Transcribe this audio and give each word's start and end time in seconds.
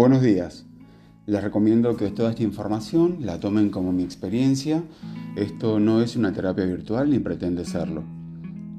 Buenos 0.00 0.22
días. 0.22 0.64
Les 1.26 1.44
recomiendo 1.44 1.94
que 1.94 2.08
toda 2.10 2.30
esta 2.30 2.42
información 2.42 3.18
la 3.20 3.38
tomen 3.38 3.68
como 3.68 3.92
mi 3.92 4.02
experiencia. 4.02 4.82
Esto 5.36 5.78
no 5.78 6.00
es 6.00 6.16
una 6.16 6.32
terapia 6.32 6.64
virtual 6.64 7.10
ni 7.10 7.18
pretende 7.18 7.66
serlo. 7.66 8.02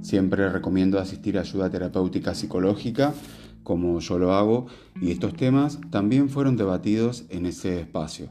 Siempre 0.02 0.50
recomiendo 0.50 0.98
asistir 0.98 1.38
a 1.38 1.42
ayuda 1.42 1.70
terapéutica 1.70 2.34
psicológica, 2.34 3.14
como 3.62 4.00
yo 4.00 4.18
lo 4.18 4.34
hago, 4.34 4.66
y 5.00 5.12
estos 5.12 5.36
temas 5.36 5.80
también 5.92 6.28
fueron 6.28 6.58
debatidos 6.58 7.26
en 7.30 7.46
ese 7.46 7.80
espacio. 7.80 8.30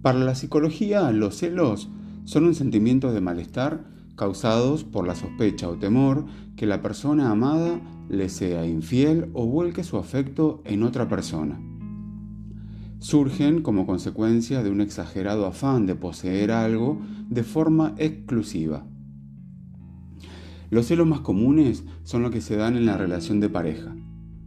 Para 0.00 0.20
la 0.20 0.34
psicología, 0.36 1.12
los 1.12 1.36
celos 1.36 1.90
son 2.24 2.46
un 2.46 2.54
sentimiento 2.54 3.12
de 3.12 3.20
malestar 3.20 3.84
causados 4.16 4.84
por 4.84 5.06
la 5.06 5.14
sospecha 5.14 5.68
o 5.68 5.76
temor 5.76 6.24
que 6.56 6.64
la 6.64 6.80
persona 6.80 7.30
amada 7.30 7.78
le 8.08 8.28
sea 8.28 8.66
infiel 8.66 9.30
o 9.32 9.46
vuelque 9.46 9.84
su 9.84 9.96
afecto 9.96 10.62
en 10.64 10.82
otra 10.82 11.08
persona. 11.08 11.60
Surgen 12.98 13.62
como 13.62 13.86
consecuencia 13.86 14.62
de 14.62 14.70
un 14.70 14.80
exagerado 14.80 15.46
afán 15.46 15.86
de 15.86 15.94
poseer 15.94 16.50
algo 16.50 17.00
de 17.28 17.42
forma 17.42 17.94
exclusiva. 17.98 18.84
Los 20.70 20.86
celos 20.86 21.06
más 21.06 21.20
comunes 21.20 21.84
son 22.02 22.22
los 22.22 22.30
que 22.30 22.40
se 22.40 22.56
dan 22.56 22.76
en 22.76 22.86
la 22.86 22.96
relación 22.96 23.38
de 23.38 23.48
pareja. 23.48 23.94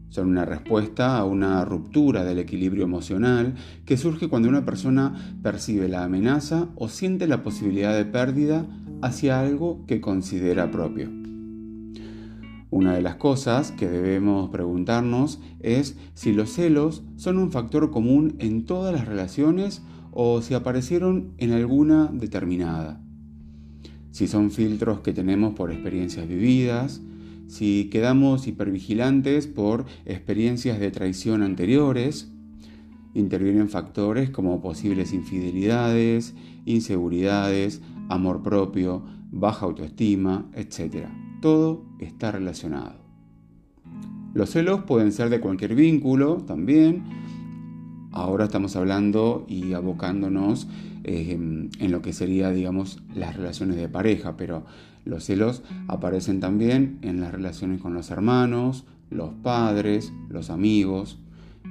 Son 0.10 0.28
una 0.28 0.44
respuesta 0.44 1.18
a 1.18 1.24
una 1.24 1.64
ruptura 1.64 2.26
del 2.26 2.40
equilibrio 2.40 2.84
emocional 2.84 3.54
que 3.86 3.96
surge 3.96 4.28
cuando 4.28 4.50
una 4.50 4.66
persona 4.66 5.38
percibe 5.44 5.88
la 5.88 6.04
amenaza 6.04 6.68
o 6.76 6.90
siente 6.90 7.28
la 7.28 7.44
posibilidad 7.44 7.96
de 7.96 8.06
pérdida 8.06 8.66
hacia 9.02 9.40
algo 9.40 9.86
que 9.86 10.02
considera 10.02 10.72
propio. 10.72 11.10
Una 12.72 12.94
de 12.94 13.02
las 13.02 13.16
cosas 13.16 13.72
que 13.72 13.88
debemos 13.88 14.52
preguntarnos 14.52 15.40
es 15.60 15.98
si 16.14 16.34
los 16.34 16.52
celos 16.52 17.04
son 17.16 17.40
un 17.40 17.52
factor 17.52 17.90
común 17.90 18.36
en 18.38 18.66
todas 18.66 18.94
las 18.94 19.08
relaciones 19.08 19.82
o 20.12 20.42
si 20.44 20.54
aparecieron 20.54 21.34
en 21.38 21.52
alguna 21.52 22.12
determinada. 22.14 23.02
Si 24.12 24.28
son 24.28 24.52
filtros 24.52 25.00
que 25.00 25.14
tenemos 25.14 25.56
por 25.56 25.72
experiencias 25.72 26.28
vividas, 26.28 27.02
si 27.48 27.90
quedamos 27.92 28.46
hipervigilantes 28.48 29.48
por 29.48 29.86
experiencias 30.06 30.80
de 30.80 30.92
traición 30.92 31.42
anteriores, 31.42 32.32
intervienen 33.16 33.70
factores 33.70 34.30
como 34.30 34.62
posibles 34.62 35.14
infidelidades, 35.14 36.36
inseguridades, 36.66 37.82
amor 38.10 38.44
propio, 38.44 39.04
baja 39.32 39.66
autoestima, 39.66 40.48
etc. 40.54 41.08
Todo 41.42 41.86
está 42.00 42.32
relacionado. 42.32 42.96
Los 44.34 44.52
celos 44.52 44.84
pueden 44.84 45.12
ser 45.12 45.30
de 45.30 45.40
cualquier 45.40 45.74
vínculo 45.74 46.38
también. 46.38 47.04
Ahora 48.12 48.46
estamos 48.46 48.76
hablando 48.76 49.46
y 49.48 49.74
abocándonos 49.74 50.68
eh, 51.04 51.32
en 51.32 51.92
lo 51.92 52.02
que 52.02 52.14
sería, 52.14 52.52
digamos, 52.52 53.02
las 53.16 53.36
relaciones 53.36 53.78
de 53.78 53.88
pareja, 53.88 54.36
pero 54.36 54.66
los 55.06 55.24
celos 55.24 55.64
aparecen 55.88 56.40
también 56.40 57.00
en 57.02 57.22
las 57.22 57.32
relaciones 57.32 57.82
con 57.82 57.94
los 57.94 58.12
hermanos, 58.12 58.86
los 59.10 59.34
padres, 59.34 60.12
los 60.30 60.50
amigos. 60.50 61.20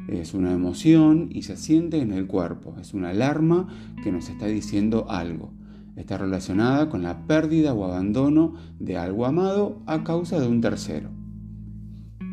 Es 0.08 0.32
una 0.32 0.52
emoción 0.52 1.28
y 1.30 1.42
se 1.42 1.56
siente 1.56 2.00
en 2.00 2.12
el 2.12 2.26
cuerpo. 2.26 2.74
Es 2.80 2.94
una 2.94 3.10
alarma 3.10 3.68
que 4.02 4.10
nos 4.12 4.30
está 4.30 4.46
diciendo 4.46 5.06
algo 5.10 5.52
está 5.98 6.16
relacionada 6.16 6.88
con 6.88 7.02
la 7.02 7.26
pérdida 7.26 7.74
o 7.74 7.84
abandono 7.84 8.54
de 8.78 8.96
algo 8.96 9.26
amado 9.26 9.82
a 9.86 10.04
causa 10.04 10.38
de 10.40 10.46
un 10.46 10.60
tercero. 10.60 11.10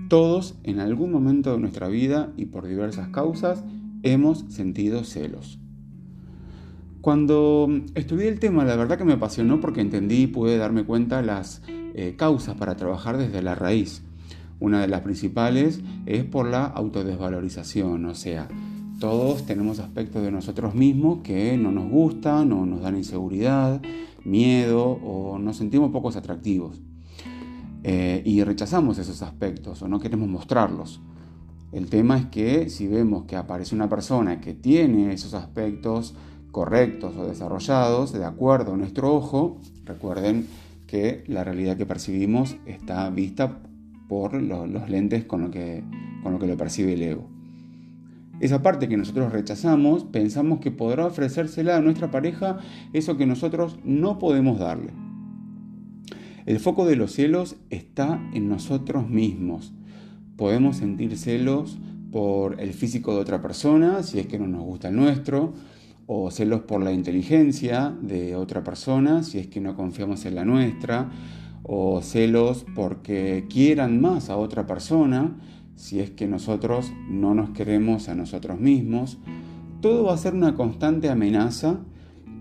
Todos 0.08 0.56
en 0.64 0.80
algún 0.80 1.12
momento 1.12 1.52
de 1.52 1.60
nuestra 1.60 1.88
vida 1.88 2.32
y 2.38 2.46
por 2.46 2.68
diversas 2.68 3.10
causas 3.10 3.64
hemos 4.04 4.46
sentido 4.50 5.04
celos. 5.04 5.60
Cuando 7.02 7.68
estudié 7.96 8.28
el 8.28 8.40
tema, 8.40 8.66
la 8.66 8.76
verdad 8.76 8.98
que 8.98 9.04
me 9.04 9.14
apasionó 9.14 9.60
porque 9.60 9.82
entendí 9.82 10.24
y 10.24 10.28
pude 10.28 10.58
darme 10.58 10.86
cuenta 10.86 11.22
las 11.24 11.62
eh, 11.68 12.16
causas 12.18 12.56
para 12.56 12.76
trabajar 12.76 13.18
desde 13.18 13.42
la 13.42 13.56
raíz. 13.56 14.04
Una 14.60 14.82
de 14.82 14.88
las 14.88 15.02
principales 15.02 15.82
es 16.06 16.24
por 16.24 16.48
la 16.48 16.66
autodesvalorización, 16.66 18.06
o 18.06 18.16
sea, 18.16 18.48
todos 19.00 19.46
tenemos 19.46 19.80
aspectos 19.80 20.24
de 20.24 20.32
nosotros 20.32 20.74
mismos 20.74 21.20
que 21.24 21.58
no 21.58 21.72
nos 21.72 21.90
gustan 21.90 22.52
o 22.54 22.66
nos 22.66 22.82
dan 22.82 22.98
inseguridad, 22.98 23.82
miedo 24.24 24.84
o 24.84 25.38
nos 25.38 25.58
sentimos 25.58 25.92
pocos 25.92 26.16
atractivos. 26.16 26.82
Eh, 27.84 28.24
y 28.26 28.44
rechazamos 28.44 28.98
esos 28.98 29.22
aspectos 29.22 29.82
o 29.82 29.88
no 29.88 30.00
queremos 30.00 30.28
mostrarlos. 30.28 31.02
El 31.72 31.88
tema 31.88 32.18
es 32.18 32.26
que 32.28 32.70
si 32.70 32.88
vemos 32.88 33.26
que 33.26 33.36
aparece 33.36 33.76
una 33.76 33.90
persona 33.90 34.40
que 34.40 34.54
tiene 34.54 35.14
esos 35.14 35.34
aspectos 35.34 36.16
correctos 36.52 37.16
o 37.18 37.28
desarrollados 37.28 38.14
de 38.14 38.24
acuerdo 38.24 38.74
a 38.74 38.78
nuestro 38.78 39.14
ojo, 39.14 39.60
recuerden 39.84 40.48
que 40.88 41.24
la 41.28 41.44
realidad 41.44 41.76
que 41.76 41.86
percibimos 41.86 42.56
está 42.66 43.10
vista 43.10 43.60
por 44.08 44.42
los, 44.42 44.90
lentes 44.90 45.26
con 45.26 45.42
lo, 45.42 45.52
que, 45.52 45.84
con 46.24 46.32
lo 46.32 46.40
que 46.40 46.48
lo 46.48 46.56
percibe 46.56 46.94
el 46.94 47.02
ego. 47.02 47.35
Esa 48.40 48.62
parte 48.62 48.90
que 48.90 48.98
nosotros 48.98 49.32
rechazamos, 49.32 50.04
pensamos 50.04 50.60
que 50.60 50.72
podrá 50.72 51.06
ofrecérsela 51.06 51.78
a 51.78 51.82
nuestra 51.82 52.12
pareja 52.12 52.60
eso 52.94 53.18
que 53.18 53.26
nosotros 53.26 53.80
no 53.84 54.20
podemos 54.20 54.60
darle. 54.60 54.92
El 56.46 56.60
foco 56.60 56.86
de 56.86 56.96
los 56.96 57.14
celos 57.14 57.56
está 57.70 58.22
en 58.34 58.50
nosotros 58.50 59.10
mismos. 59.10 59.74
Podemos 60.36 60.78
sentir 60.78 61.18
celos 61.18 61.80
por 62.12 62.60
el 62.62 62.74
físico 62.74 63.16
de 63.16 63.22
otra 63.22 63.42
persona, 63.42 64.04
si 64.04 64.20
es 64.20 64.28
que 64.28 64.38
no 64.38 64.48
nos 64.48 64.64
gusta 64.64 64.90
el 64.90 64.96
nuestro, 64.96 65.54
o 66.08 66.30
celos 66.30 66.62
por 66.62 66.84
la 66.84 66.92
inteligencia 66.92 67.96
de 68.02 68.36
otra 68.36 68.64
persona, 68.64 69.24
si 69.24 69.40
es 69.40 69.48
que 69.48 69.60
no 69.60 69.76
confiamos 69.76 70.26
en 70.26 70.36
la 70.36 70.46
nuestra, 70.46 71.10
o 71.64 72.02
celos 72.02 72.66
porque 72.76 73.48
quieran 73.50 74.00
más 74.00 74.30
a 74.30 74.38
otra 74.38 74.68
persona, 74.68 75.36
si 75.76 76.00
es 76.00 76.12
que 76.12 76.28
nosotros 76.28 76.92
no 77.10 77.34
nos 77.34 77.52
queremos 77.52 78.10
a 78.10 78.16
nosotros 78.16 78.60
mismos, 78.60 79.18
todo 79.82 80.06
va 80.06 80.14
a 80.14 80.18
ser 80.18 80.34
una 80.34 80.56
constante 80.56 81.10
amenaza 81.10 81.80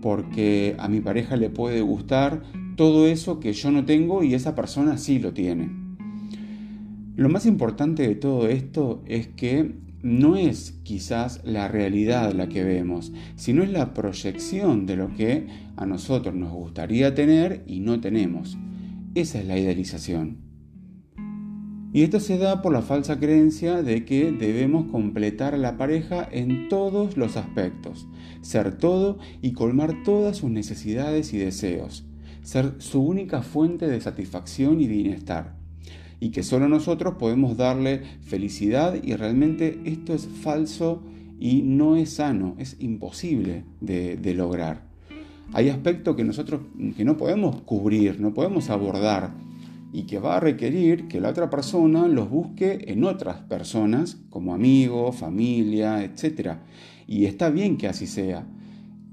porque 0.01 0.75
a 0.79 0.87
mi 0.87 1.01
pareja 1.01 1.35
le 1.35 1.49
puede 1.49 1.81
gustar 1.81 2.43
todo 2.75 3.07
eso 3.07 3.39
que 3.39 3.53
yo 3.53 3.71
no 3.71 3.85
tengo 3.85 4.23
y 4.23 4.33
esa 4.33 4.55
persona 4.55 4.97
sí 4.97 5.19
lo 5.19 5.33
tiene. 5.33 5.69
Lo 7.15 7.29
más 7.29 7.45
importante 7.45 8.07
de 8.07 8.15
todo 8.15 8.47
esto 8.47 9.01
es 9.05 9.27
que 9.27 9.75
no 10.03 10.35
es 10.35 10.79
quizás 10.83 11.41
la 11.45 11.67
realidad 11.67 12.33
la 12.33 12.47
que 12.47 12.63
vemos, 12.63 13.11
sino 13.35 13.63
es 13.63 13.71
la 13.71 13.93
proyección 13.93 14.85
de 14.85 14.97
lo 14.97 15.13
que 15.15 15.47
a 15.77 15.85
nosotros 15.85 16.35
nos 16.35 16.51
gustaría 16.51 17.15
tener 17.15 17.63
y 17.65 17.79
no 17.79 17.99
tenemos. 18.01 18.57
Esa 19.15 19.39
es 19.39 19.47
la 19.47 19.57
idealización. 19.57 20.44
Y 21.95 22.03
esto 22.03 22.19
se 22.19 22.37
da 22.37 22.61
por 22.61 22.73
la 22.73 22.81
falsa 22.81 23.17
creencia 23.21 23.81
de 23.81 24.03
que 24.03 24.33
debemos 24.33 24.91
completar 24.91 25.53
a 25.53 25.57
la 25.57 25.77
pareja 25.77 26.27
en 26.29 26.67
todos 26.67 27.15
los 27.15 27.37
aspectos, 27.37 28.05
ser 28.41 28.77
todo 28.77 29.17
y 29.41 29.53
colmar 29.53 30.03
todas 30.03 30.35
sus 30.35 30.49
necesidades 30.49 31.33
y 31.33 31.37
deseos, 31.37 32.03
ser 32.43 32.73
su 32.79 33.01
única 33.01 33.43
fuente 33.43 33.87
de 33.87 34.01
satisfacción 34.01 34.81
y 34.81 34.89
bienestar. 34.89 35.55
Y 36.19 36.31
que 36.31 36.43
solo 36.43 36.67
nosotros 36.67 37.13
podemos 37.17 37.55
darle 37.55 38.01
felicidad 38.23 39.01
y 39.01 39.15
realmente 39.15 39.79
esto 39.85 40.13
es 40.13 40.27
falso 40.27 41.01
y 41.39 41.61
no 41.61 41.95
es 41.95 42.09
sano, 42.09 42.55
es 42.57 42.75
imposible 42.81 43.63
de, 43.79 44.33
lograr. 44.35 44.81
Hay 45.53 45.69
aspectos 45.69 46.17
que 46.17 46.25
nosotros 46.25 46.59
que 46.97 47.05
no 47.05 47.15
podemos 47.15 47.61
cubrir, 47.61 48.19
no 48.19 48.33
podemos 48.33 48.69
abordar 48.69 49.45
y 49.95 50.03
que 50.03 50.19
va 50.19 50.35
a 50.35 50.39
requerir 50.41 51.07
que 51.07 51.21
la 51.21 51.29
otra 51.29 51.49
persona 51.49 52.09
los 52.09 52.29
busque 52.29 52.83
en 52.89 53.05
otras 53.05 53.37
personas, 53.37 54.17
como 54.29 54.53
amigos, 54.53 55.15
familia, 55.15 56.03
etc. 56.03 56.57
Y 57.07 57.23
está 57.23 57.49
bien 57.49 57.77
que 57.77 57.87
así 57.87 58.05
sea. 58.05 58.45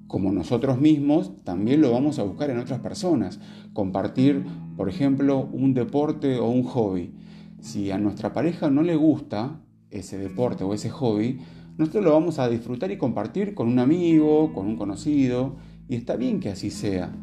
Como 0.09 0.33
nosotros 0.33 0.81
mismos, 0.81 1.37
también 1.45 1.83
lo 1.83 1.93
vamos 1.93 2.19
a 2.19 2.25
buscar 2.25 2.51
en 2.51 2.59
otras 2.59 2.81
personas. 2.81 3.39
Compartir, 3.73 4.45
por 4.77 4.89
ejemplo, 4.89 5.49
un 5.53 5.73
deporte 5.73 6.41
o 6.41 6.49
un 6.49 6.65
hobby. 6.65 7.13
Si 7.61 7.93
a 7.93 7.99
nuestra 7.99 8.33
pareja 8.33 8.69
no 8.69 8.83
le 8.83 8.97
gusta 8.97 9.61
ese 9.93 10.19
deporte 10.19 10.65
o 10.65 10.75
ese 10.75 10.91
hobby, 10.91 11.39
nosotros 11.79 12.03
lo 12.03 12.13
vamos 12.13 12.41
a 12.41 12.49
disfrutar 12.49 12.91
y 12.91 12.99
compartir 12.99 13.55
con 13.55 13.69
un 13.69 13.79
amigo, 13.79 14.53
con 14.53 14.67
un 14.67 14.77
conocido, 14.77 15.55
y 15.89 15.95
está 15.95 16.17
bien 16.17 16.41
que 16.41 16.49
así 16.49 16.71
sea. 16.71 17.15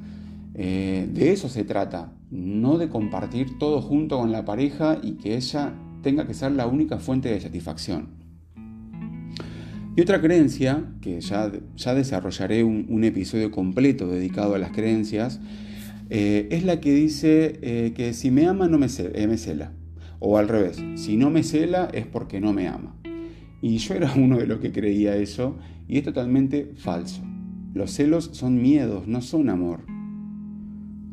Eh, 0.53 1.09
de 1.11 1.33
eso 1.33 1.49
se 1.49 1.65
trata, 1.65 2.13
no 2.31 2.77
de 2.77 2.89
compartir 2.89 3.57
todo 3.57 3.81
junto 3.81 4.17
con 4.17 4.31
la 4.31 4.45
pareja 4.45 4.99
y 5.01 5.13
que 5.13 5.35
ella 5.35 5.73
tenga 6.01 6.25
que 6.25 6.33
ser 6.33 6.51
la 6.51 6.67
única 6.67 6.99
fuente 6.99 7.29
de 7.29 7.41
satisfacción. 7.41 8.19
Y 9.95 10.01
otra 10.01 10.21
creencia, 10.21 10.85
que 11.01 11.19
ya, 11.19 11.49
desarrollaré 11.93 12.63
un, 12.63 13.03
episodio 13.03 13.51
completo 13.51 14.07
dedicado 14.07 14.55
a 14.55 14.59
las 14.59 14.71
creencias, 14.71 15.41
eh, 16.09 16.47
es 16.51 16.63
la 16.63 16.79
que 16.79 16.93
dice 16.93 17.59
eh, 17.61 17.93
que 17.95 18.13
si 18.13 18.31
me 18.31 18.47
ama 18.47 18.67
no 18.67 18.77
me, 18.77 18.87
me 18.87 19.37
cela. 19.37 19.73
O 20.19 20.37
al 20.37 20.47
revés, 20.47 20.81
si 20.95 21.17
no 21.17 21.29
me 21.29 21.43
cela 21.43 21.89
es 21.93 22.05
porque 22.05 22.39
no 22.39 22.53
me 22.53 22.67
ama. 22.67 22.95
Y 23.61 23.77
yo 23.79 23.93
era 23.93 24.13
uno 24.15 24.37
de 24.37 24.47
los 24.47 24.59
que 24.59 24.71
creía 24.71 25.15
eso 25.15 25.57
y 25.87 25.97
es 25.97 26.05
totalmente 26.05 26.71
falso. 26.77 27.21
Los 27.73 27.91
celos 27.91 28.29
son 28.33 28.61
miedos, 28.61 29.07
no 29.07 29.21
son 29.21 29.49
amor. 29.49 29.81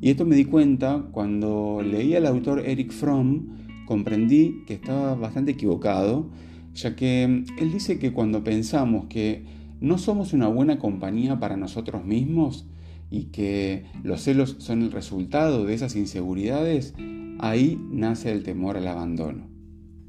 Y 0.00 0.10
esto 0.10 0.24
me 0.24 0.36
di 0.36 0.44
cuenta 0.44 1.06
cuando 1.12 1.82
leí 1.82 2.14
al 2.14 2.26
autor 2.26 2.60
Eric 2.66 2.92
Fromm, 2.92 3.56
comprendí 3.86 4.64
que 4.66 4.74
estaba 4.74 5.14
bastante 5.14 5.52
equivocado, 5.52 6.28
ya 6.74 6.94
que 6.94 7.24
él 7.24 7.72
dice 7.72 7.98
que 7.98 8.12
cuando 8.12 8.44
pensamos 8.44 9.06
que 9.06 9.44
no 9.80 9.98
somos 9.98 10.32
una 10.32 10.48
buena 10.48 10.78
compañía 10.78 11.38
para 11.38 11.56
nosotros 11.56 12.04
mismos 12.04 12.66
y 13.10 13.24
que 13.24 13.84
los 14.02 14.22
celos 14.22 14.56
son 14.58 14.82
el 14.82 14.92
resultado 14.92 15.64
de 15.64 15.74
esas 15.74 15.96
inseguridades, 15.96 16.94
ahí 17.38 17.80
nace 17.90 18.32
el 18.32 18.42
temor 18.42 18.76
al 18.76 18.88
abandono. 18.88 19.48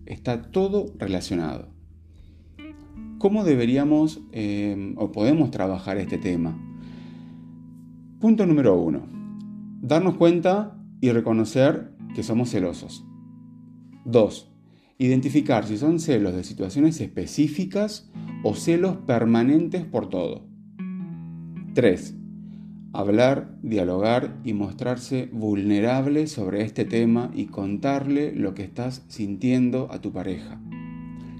Está 0.06 0.52
todo 0.52 0.88
relacionado. 0.98 1.70
¿Cómo 3.20 3.44
deberíamos 3.44 4.22
eh, 4.32 4.94
o 4.98 5.12
podemos 5.12 5.52
trabajar 5.52 5.98
este 5.98 6.18
tema? 6.18 6.58
Punto 8.20 8.46
número 8.46 8.80
uno. 8.80 9.17
Darnos 9.82 10.16
cuenta 10.16 10.76
y 11.02 11.12
reconocer 11.12 11.92
que 12.16 12.24
somos 12.24 12.50
celosos. 12.50 13.06
2. 14.06 14.52
Identificar 14.98 15.68
si 15.68 15.78
son 15.78 16.00
celos 16.00 16.34
de 16.34 16.44
situaciones 16.44 17.00
específicas 17.00 18.10
o 18.44 18.56
celos 18.56 18.98
permanentes 19.06 19.86
por 19.86 20.10
todo. 20.10 20.48
3. 21.76 22.16
Hablar, 22.92 23.56
dialogar 23.62 24.40
y 24.44 24.54
mostrarse 24.54 25.30
vulnerable 25.32 26.26
sobre 26.26 26.64
este 26.64 26.84
tema 26.84 27.30
y 27.36 27.46
contarle 27.46 28.34
lo 28.34 28.56
que 28.56 28.64
estás 28.64 29.06
sintiendo 29.10 29.90
a 29.92 30.02
tu 30.02 30.12
pareja. 30.12 30.60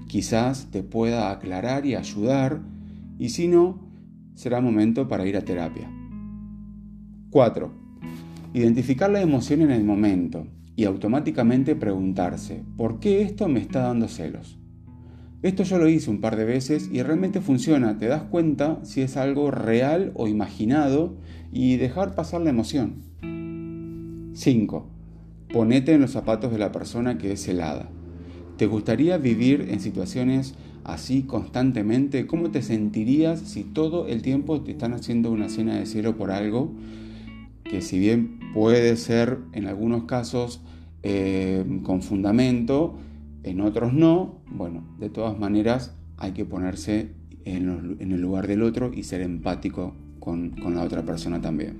Quizás 0.06 0.70
te 0.70 0.84
pueda 0.84 1.32
aclarar 1.32 1.86
y 1.86 1.96
ayudar 1.96 2.62
y 3.18 3.30
si 3.30 3.48
no, 3.48 3.80
será 4.34 4.60
momento 4.60 5.08
para 5.08 5.26
ir 5.26 5.36
a 5.36 5.44
terapia. 5.44 5.90
4. 7.30 7.87
Identificar 8.54 9.10
la 9.10 9.20
emoción 9.20 9.60
en 9.60 9.70
el 9.70 9.84
momento 9.84 10.46
y 10.74 10.84
automáticamente 10.84 11.76
preguntarse, 11.76 12.64
¿por 12.76 12.98
qué 12.98 13.20
esto 13.20 13.46
me 13.46 13.60
está 13.60 13.80
dando 13.82 14.08
celos? 14.08 14.58
Esto 15.42 15.62
yo 15.64 15.78
lo 15.78 15.88
hice 15.88 16.10
un 16.10 16.20
par 16.20 16.36
de 16.36 16.44
veces 16.44 16.88
y 16.90 17.02
realmente 17.02 17.40
funciona, 17.42 17.98
te 17.98 18.06
das 18.06 18.22
cuenta 18.22 18.80
si 18.84 19.02
es 19.02 19.16
algo 19.16 19.50
real 19.50 20.12
o 20.14 20.28
imaginado 20.28 21.16
y 21.52 21.76
dejar 21.76 22.14
pasar 22.14 22.40
la 22.40 22.50
emoción. 22.50 23.02
5. 24.32 24.90
Ponete 25.52 25.92
en 25.92 26.00
los 26.00 26.12
zapatos 26.12 26.50
de 26.50 26.58
la 26.58 26.72
persona 26.72 27.18
que 27.18 27.32
es 27.32 27.42
celada. 27.42 27.90
¿Te 28.56 28.66
gustaría 28.66 29.18
vivir 29.18 29.68
en 29.70 29.80
situaciones 29.80 30.54
así 30.84 31.22
constantemente? 31.22 32.26
¿Cómo 32.26 32.50
te 32.50 32.62
sentirías 32.62 33.40
si 33.40 33.62
todo 33.62 34.08
el 34.08 34.22
tiempo 34.22 34.62
te 34.62 34.72
están 34.72 34.94
haciendo 34.94 35.30
una 35.30 35.50
cena 35.50 35.76
de 35.76 35.86
cielo 35.86 36.16
por 36.16 36.30
algo 36.30 36.72
que 37.62 37.82
si 37.82 37.98
bien 37.98 38.37
puede 38.58 38.96
ser 38.96 39.38
en 39.52 39.68
algunos 39.68 40.02
casos 40.06 40.60
eh, 41.04 41.64
con 41.84 42.02
fundamento, 42.02 42.98
en 43.44 43.60
otros 43.60 43.92
no, 43.92 44.40
bueno, 44.50 44.82
de 44.98 45.10
todas 45.10 45.38
maneras 45.38 45.94
hay 46.16 46.32
que 46.32 46.44
ponerse 46.44 47.12
en, 47.44 47.96
el 48.00 48.20
lugar 48.20 48.48
del 48.48 48.64
otro 48.64 48.90
y 48.92 49.04
ser 49.04 49.20
empático 49.20 49.94
con, 50.18 50.56
la 50.74 50.82
otra 50.82 51.04
persona 51.04 51.40
también. 51.40 51.76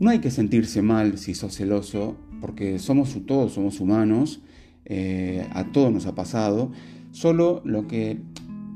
No 0.00 0.10
hay 0.10 0.18
que 0.18 0.32
sentirse 0.32 0.82
mal 0.82 1.18
si 1.18 1.36
sos 1.36 1.54
celoso, 1.54 2.16
porque 2.40 2.80
somos 2.80 3.16
todos, 3.26 3.52
somos 3.52 3.78
humanos, 3.78 4.42
eh, 4.86 5.46
a 5.52 5.70
todos 5.70 5.92
nos 5.92 6.06
ha 6.06 6.16
pasado, 6.16 6.72
solo 7.12 7.62
lo 7.64 7.86
que 7.86 8.18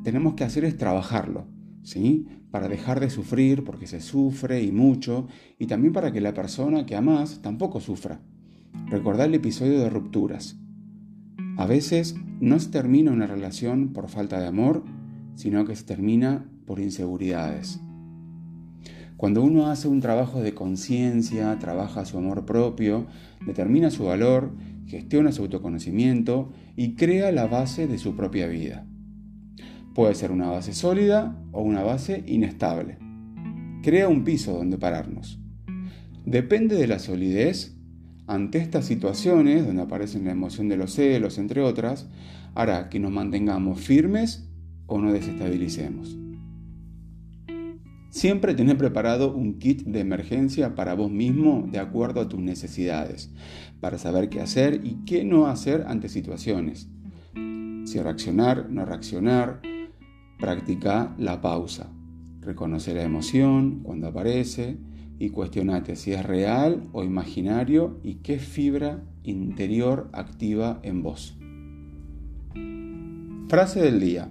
tenemos 0.04 0.34
que 0.34 0.44
hacer 0.44 0.64
es 0.64 0.76
trabajarlo, 0.76 1.44
¿sí? 1.82 2.26
Para 2.50 2.68
dejar 2.68 3.00
de 3.00 3.10
sufrir, 3.10 3.64
porque 3.64 3.86
se 3.86 4.00
sufre 4.00 4.62
y 4.62 4.72
mucho, 4.72 5.28
y 5.58 5.66
también 5.66 5.92
para 5.92 6.12
que 6.12 6.20
la 6.20 6.34
persona 6.34 6.86
que 6.86 6.96
amas 6.96 7.40
tampoco 7.42 7.80
sufra. 7.80 8.20
Recordar 8.86 9.28
el 9.28 9.34
episodio 9.34 9.80
de 9.80 9.90
rupturas. 9.90 10.58
A 11.56 11.66
veces 11.66 12.16
no 12.40 12.58
se 12.58 12.70
termina 12.70 13.12
una 13.12 13.26
relación 13.26 13.92
por 13.92 14.08
falta 14.08 14.40
de 14.40 14.46
amor, 14.46 14.84
sino 15.34 15.64
que 15.64 15.76
se 15.76 15.84
termina 15.84 16.48
por 16.66 16.80
inseguridades. 16.80 17.80
Cuando 19.16 19.42
uno 19.42 19.66
hace 19.66 19.86
un 19.86 20.00
trabajo 20.00 20.40
de 20.40 20.54
conciencia, 20.54 21.58
trabaja 21.58 22.06
su 22.06 22.16
amor 22.16 22.46
propio, 22.46 23.06
determina 23.44 23.90
su 23.90 24.04
valor, 24.04 24.54
gestiona 24.86 25.30
su 25.30 25.42
autoconocimiento 25.42 26.50
y 26.74 26.94
crea 26.94 27.30
la 27.30 27.46
base 27.46 27.86
de 27.86 27.98
su 27.98 28.16
propia 28.16 28.46
vida. 28.46 28.86
Puede 30.00 30.14
ser 30.14 30.32
una 30.32 30.48
base 30.48 30.72
sólida 30.72 31.36
o 31.52 31.60
una 31.60 31.82
base 31.82 32.24
inestable. 32.26 32.96
Crea 33.82 34.08
un 34.08 34.24
piso 34.24 34.54
donde 34.54 34.78
pararnos. 34.78 35.38
Depende 36.24 36.74
de 36.76 36.86
la 36.86 36.98
solidez 36.98 37.76
ante 38.26 38.56
estas 38.56 38.86
situaciones, 38.86 39.66
donde 39.66 39.82
aparecen 39.82 40.24
la 40.24 40.30
emoción 40.30 40.70
de 40.70 40.78
los 40.78 40.94
celos, 40.94 41.36
entre 41.36 41.60
otras, 41.60 42.08
hará 42.54 42.88
que 42.88 42.98
nos 42.98 43.12
mantengamos 43.12 43.78
firmes 43.82 44.48
o 44.86 44.98
nos 44.98 45.12
desestabilicemos. 45.12 46.16
Siempre 48.08 48.54
tener 48.54 48.78
preparado 48.78 49.34
un 49.34 49.58
kit 49.58 49.82
de 49.82 50.00
emergencia 50.00 50.74
para 50.74 50.94
vos 50.94 51.10
mismo 51.10 51.68
de 51.70 51.78
acuerdo 51.78 52.22
a 52.22 52.28
tus 52.30 52.40
necesidades, 52.40 53.30
para 53.80 53.98
saber 53.98 54.30
qué 54.30 54.40
hacer 54.40 54.80
y 54.82 55.04
qué 55.04 55.26
no 55.26 55.46
hacer 55.46 55.84
ante 55.88 56.08
situaciones. 56.08 56.88
Si 57.84 58.00
reaccionar, 58.00 58.70
no 58.70 58.86
reaccionar, 58.86 59.60
practica 60.40 61.14
la 61.18 61.40
pausa, 61.40 61.92
reconocer 62.40 62.96
la 62.96 63.04
emoción 63.04 63.80
cuando 63.82 64.08
aparece, 64.08 64.78
y 65.20 65.28
cuestionate 65.28 65.96
si 65.96 66.12
es 66.12 66.24
real 66.24 66.88
o 66.92 67.04
imaginario 67.04 68.00
y 68.02 68.14
qué 68.14 68.38
fibra 68.38 69.04
interior 69.22 70.08
activa 70.12 70.80
en 70.82 71.02
vos. 71.02 71.36
Frase 73.48 73.82
del 73.82 74.00
día. 74.00 74.30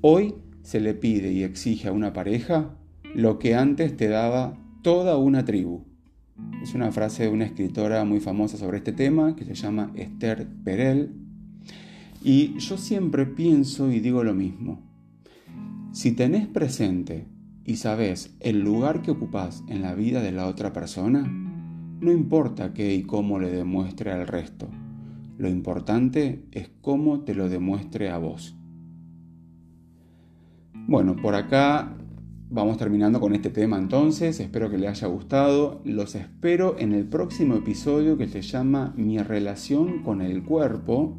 Hoy 0.00 0.34
se 0.62 0.80
le 0.80 0.94
pide 0.94 1.32
y 1.32 1.42
exige 1.42 1.88
a 1.88 1.92
una 1.92 2.14
pareja 2.14 2.74
lo 3.14 3.38
que 3.38 3.54
antes 3.54 3.94
te 3.94 4.08
daba 4.08 4.56
toda 4.82 5.18
una 5.18 5.44
tribu. 5.44 5.84
Es 6.62 6.74
una 6.74 6.90
frase 6.92 7.24
de 7.24 7.28
una 7.28 7.44
escritora 7.44 8.02
muy 8.06 8.20
famosa 8.20 8.56
sobre 8.56 8.78
este 8.78 8.92
tema 8.92 9.36
que 9.36 9.44
se 9.44 9.54
llama 9.54 9.92
Esther 9.96 10.48
Perel. 10.64 11.12
Y 12.24 12.56
yo 12.58 12.78
siempre 12.78 13.26
pienso 13.26 13.90
y 13.90 14.00
digo 14.00 14.24
lo 14.24 14.32
mismo. 14.32 14.89
Si 15.92 16.12
tenés 16.12 16.46
presente 16.46 17.26
y 17.64 17.76
sabes 17.76 18.36
el 18.38 18.60
lugar 18.60 19.02
que 19.02 19.10
ocupas 19.10 19.64
en 19.66 19.82
la 19.82 19.94
vida 19.94 20.22
de 20.22 20.30
la 20.30 20.46
otra 20.46 20.72
persona, 20.72 21.26
no 22.00 22.12
importa 22.12 22.72
qué 22.72 22.94
y 22.94 23.02
cómo 23.02 23.40
le 23.40 23.50
demuestre 23.50 24.12
al 24.12 24.28
resto. 24.28 24.68
Lo 25.36 25.48
importante 25.48 26.44
es 26.52 26.70
cómo 26.80 27.22
te 27.22 27.34
lo 27.34 27.48
demuestre 27.48 28.08
a 28.08 28.18
vos. 28.18 28.56
Bueno, 30.86 31.16
por 31.16 31.34
acá 31.34 31.96
vamos 32.50 32.78
terminando 32.78 33.18
con 33.18 33.34
este 33.34 33.50
tema 33.50 33.76
entonces. 33.76 34.38
Espero 34.38 34.70
que 34.70 34.78
le 34.78 34.86
haya 34.86 35.08
gustado. 35.08 35.80
Los 35.84 36.14
espero 36.14 36.76
en 36.78 36.92
el 36.92 37.04
próximo 37.04 37.56
episodio 37.56 38.16
que 38.16 38.28
se 38.28 38.42
llama 38.42 38.94
Mi 38.96 39.18
relación 39.18 40.04
con 40.04 40.22
el 40.22 40.44
cuerpo 40.44 41.18